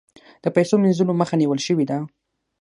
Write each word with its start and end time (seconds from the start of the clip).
د 0.43 0.45
پیسو 0.55 0.75
مینځلو 0.81 1.13
مخه 1.21 1.35
نیول 1.41 1.59
شوې 1.67 1.85
ده؟ 1.89 1.97